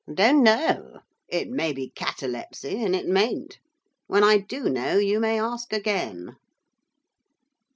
'Don't 0.11 0.41
know. 0.41 1.01
It 1.27 1.51
may 1.51 1.71
be 1.73 1.89
catalepsy, 1.91 2.83
and 2.83 2.95
it 2.95 3.05
mayn't. 3.05 3.59
When 4.07 4.23
I 4.23 4.39
do 4.39 4.61
know, 4.67 4.97
you 4.97 5.19
may 5.19 5.39
ask 5.39 5.71
again. 5.71 6.37